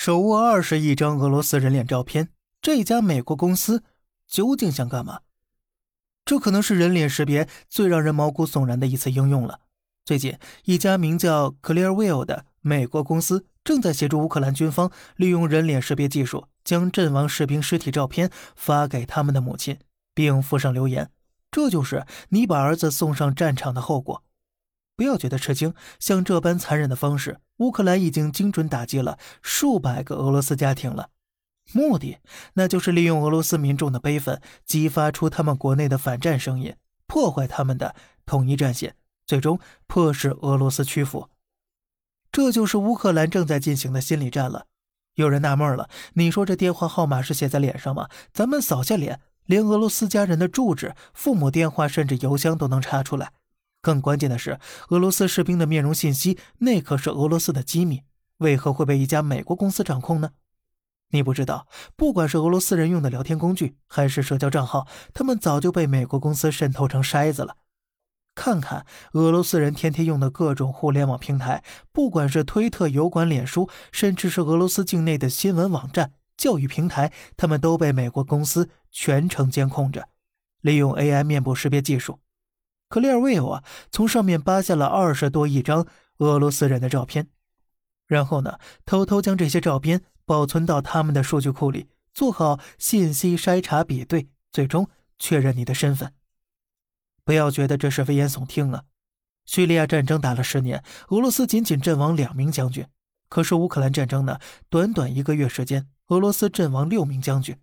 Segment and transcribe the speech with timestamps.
[0.00, 2.30] 手握二十亿张俄罗斯人脸照片，
[2.62, 3.84] 这家美国公司
[4.26, 5.20] 究竟想干嘛？
[6.24, 9.60] 这可能是人脸识别最让人毛骨悚然的一次应用了。
[10.06, 19.78] 最近，一家名叫 Clearview 的美国公司正在协助乌克兰军方利用人脸识别技术，将阵亡士兵尸体照片发给他们的母亲，
[20.14, 21.10] 并附上留言
[21.52, 24.24] ：“这就是你把儿子送上战场的后果。”
[24.96, 31.10] 不要觉得吃惊，像这般残忍的方式，乌克兰已经精准打击了数百个俄罗斯家庭了。
[31.72, 32.18] 目的，
[32.54, 36.74] 那就是利用俄罗斯民众的悲愤，激发出他们国内的反战声音，
[37.06, 37.94] 破坏他们的
[38.26, 38.96] 统一战线，
[39.26, 41.28] 最终迫使俄罗斯屈服。
[42.32, 44.66] 这就是乌克兰正在进行的心理战了。
[45.14, 48.08] 有人纳闷了：你说这电话号码是写在脸上吗？
[48.32, 53.32] 咱们扫下脸，连俄罗斯家人的住址、父母电话，甚至邮箱都能查出来。
[53.82, 54.58] 更关键的是，
[54.88, 58.02] 俄罗斯士兵的面容信息，那可是俄罗斯的机密，
[58.38, 60.30] 为何会被一家美国公司掌控呢？
[61.12, 61.66] 你不知道，
[61.96, 67.56] 不管是俄罗斯人用的聊天工具，还是社交账号，他们早就被美国公司渗透成筛子了。
[68.36, 80.08] 看看俄罗斯人天天用的各种互联网平台，不管是推特、油管、脸书，甚至是俄罗斯境内的新闻网站、教育平台，他们都被美国公司全程监控着。
[80.60, 82.20] 利用 AI 面部识别技术
[82.90, 85.86] ，Clearview 啊，从上面扒下了二十多亿张
[86.18, 87.28] 俄罗斯人的照片，
[88.06, 90.02] 然后呢，偷偷将这些照片。
[90.26, 96.14] 保存到他们的数据库里，做好信息筛查比对，最终确认你的身份。
[97.24, 98.84] 不要觉得这是危言耸听啊！
[99.44, 102.86] 叙利亚战争打了十年，俄罗斯仅仅阵亡两名将军，
[103.28, 104.38] 可是乌克兰战争呢？
[104.68, 107.58] 短短一个月时间，俄罗斯阵亡六名将军，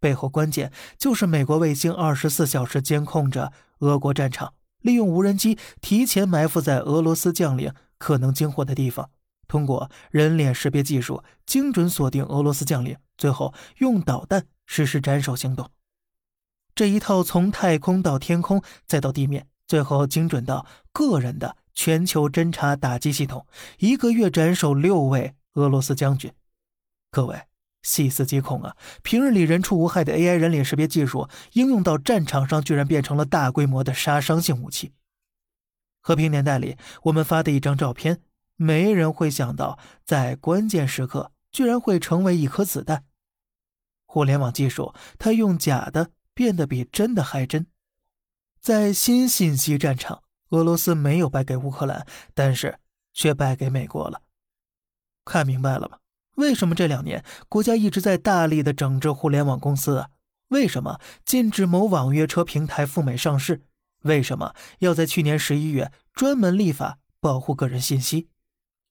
[0.00, 4.54] 背后关键就是美国卫星二十四小时监控着俄国战场，
[4.86, 9.10] 利用无人机提前埋伏在俄罗斯将领可能经过的地方。
[9.48, 15.68] 通过人脸识别技术，精准锁定俄罗斯将领，最后用导弹实施斩首行动。
[16.74, 23.44] 这一套从太空到天空，再到地面，最后精准到个人的全球侦察打击系统，
[23.78, 26.32] 一个月斩首六位俄罗斯将军。
[27.10, 27.40] 各位，
[27.86, 28.76] 细思极恐啊！
[29.04, 34.92] 平日里人畜无害的 AI 人脸识别技术，应用到战场上，居然变成了大规模的杀伤性武器。
[36.00, 38.22] 和平年代里，我们发的一张照片。
[38.56, 43.04] 没人会想到，在关键时刻居然会成为一颗子弹。
[44.04, 47.66] 互联网技术，它用假的变得比真的还真。
[48.58, 52.04] 在新信息战场，俄罗斯没有败给乌克兰，
[52.34, 52.80] 但是
[53.12, 54.22] 却败给美国了。
[55.24, 55.98] 看明白了吗？
[56.36, 60.08] 为什么这两年国家一直在大力的整治互联网公司啊？
[60.48, 63.66] 为什么禁止某网约车平台赴美上市？
[64.02, 68.28] 为什么要在去年十一月专门立法保护个人信息？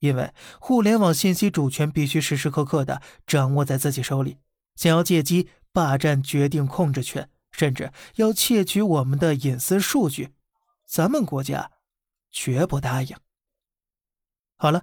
[0.00, 4.38] 因为互联网信息主权必须时时刻刻的掌握在自己手里，
[4.74, 10.34] 想要借机霸占决定控制权，甚至要窃取我们的隐私数据，
[10.86, 11.70] 咱们国家
[12.30, 13.16] 绝不答应。
[14.56, 14.82] 好了，